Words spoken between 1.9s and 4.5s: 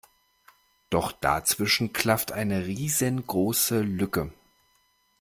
klafft eine riesengroße Lücke.